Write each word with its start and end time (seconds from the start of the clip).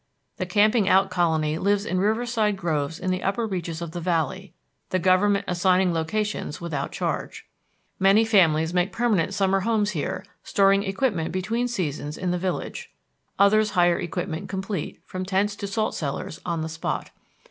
The 0.37 0.47
camping 0.47 0.89
out 0.89 1.11
colony 1.11 1.59
lives 1.59 1.85
in 1.85 1.99
riverside 1.99 2.57
groves 2.57 2.97
in 2.99 3.11
the 3.11 3.21
upper 3.21 3.45
reaches 3.45 3.83
of 3.83 3.91
the 3.91 4.01
Valley, 4.01 4.51
the 4.89 4.97
Government 4.97 5.45
assigning 5.47 5.93
locations 5.93 6.59
without 6.59 6.91
charge. 6.91 7.45
Many 7.99 8.25
families 8.25 8.73
make 8.73 8.91
permanent 8.91 9.35
summer 9.35 9.59
homes 9.59 9.91
here, 9.91 10.25
storing 10.41 10.81
equipment 10.81 11.31
between 11.31 11.67
seasons 11.67 12.17
in 12.17 12.31
the 12.31 12.39
village. 12.39 12.89
Others 13.37 13.69
hire 13.77 13.99
equipment 13.99 14.49
complete, 14.49 14.99
from 15.05 15.23
tents 15.23 15.55
to 15.57 15.67
salt 15.67 15.93
cellars, 15.93 16.41
on 16.43 16.61
the 16.61 16.67
spot. 16.69 17.11